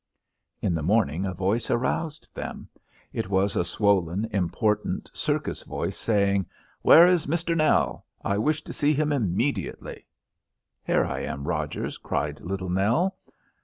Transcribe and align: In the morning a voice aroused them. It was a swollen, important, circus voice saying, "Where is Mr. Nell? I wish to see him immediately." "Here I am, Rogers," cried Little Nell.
In 0.63 0.73
the 0.73 0.81
morning 0.81 1.27
a 1.27 1.33
voice 1.35 1.69
aroused 1.69 2.33
them. 2.33 2.67
It 3.13 3.29
was 3.29 3.55
a 3.55 3.63
swollen, 3.63 4.25
important, 4.31 5.11
circus 5.13 5.61
voice 5.61 5.95
saying, 5.95 6.47
"Where 6.81 7.05
is 7.05 7.27
Mr. 7.27 7.55
Nell? 7.55 8.07
I 8.25 8.39
wish 8.39 8.63
to 8.63 8.73
see 8.73 8.95
him 8.95 9.13
immediately." 9.13 10.07
"Here 10.83 11.05
I 11.05 11.19
am, 11.19 11.47
Rogers," 11.47 11.99
cried 11.99 12.39
Little 12.41 12.71
Nell. 12.71 13.15